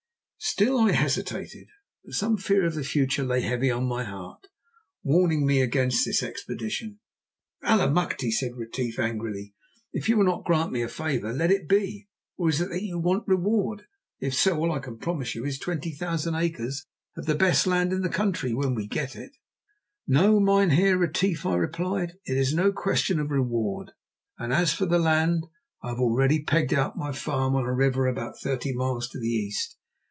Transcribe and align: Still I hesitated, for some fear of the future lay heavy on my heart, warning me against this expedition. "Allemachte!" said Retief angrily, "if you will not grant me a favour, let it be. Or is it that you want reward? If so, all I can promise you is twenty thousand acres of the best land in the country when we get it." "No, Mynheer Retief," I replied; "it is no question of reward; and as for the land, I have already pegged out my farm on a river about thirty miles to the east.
Still 0.43 0.79
I 0.79 0.91
hesitated, 0.93 1.67
for 2.03 2.13
some 2.13 2.35
fear 2.35 2.65
of 2.65 2.73
the 2.73 2.83
future 2.83 3.23
lay 3.23 3.41
heavy 3.41 3.69
on 3.69 3.85
my 3.85 4.03
heart, 4.03 4.47
warning 5.03 5.45
me 5.45 5.61
against 5.61 6.03
this 6.03 6.23
expedition. 6.23 6.99
"Allemachte!" 7.63 8.31
said 8.33 8.55
Retief 8.55 8.97
angrily, 8.97 9.53
"if 9.93 10.09
you 10.09 10.17
will 10.17 10.25
not 10.25 10.43
grant 10.43 10.71
me 10.71 10.81
a 10.81 10.87
favour, 10.87 11.31
let 11.31 11.51
it 11.51 11.69
be. 11.69 12.07
Or 12.37 12.49
is 12.49 12.59
it 12.59 12.69
that 12.71 12.81
you 12.81 12.97
want 12.97 13.27
reward? 13.27 13.85
If 14.19 14.33
so, 14.33 14.57
all 14.57 14.71
I 14.71 14.79
can 14.79 14.97
promise 14.97 15.35
you 15.35 15.45
is 15.45 15.59
twenty 15.59 15.91
thousand 15.91 16.33
acres 16.33 16.87
of 17.15 17.27
the 17.27 17.35
best 17.35 17.67
land 17.67 17.93
in 17.93 18.01
the 18.01 18.09
country 18.09 18.51
when 18.51 18.73
we 18.73 18.87
get 18.87 19.15
it." 19.15 19.33
"No, 20.07 20.39
Mynheer 20.39 20.97
Retief," 20.97 21.45
I 21.45 21.53
replied; 21.55 22.13
"it 22.25 22.35
is 22.35 22.51
no 22.51 22.71
question 22.71 23.19
of 23.19 23.29
reward; 23.29 23.91
and 24.39 24.51
as 24.51 24.73
for 24.73 24.87
the 24.87 24.99
land, 24.99 25.45
I 25.83 25.89
have 25.89 25.99
already 25.99 26.41
pegged 26.43 26.73
out 26.73 26.97
my 26.97 27.11
farm 27.11 27.55
on 27.55 27.65
a 27.65 27.73
river 27.73 28.07
about 28.07 28.39
thirty 28.39 28.73
miles 28.73 29.07
to 29.09 29.19
the 29.19 29.29
east. 29.29 29.77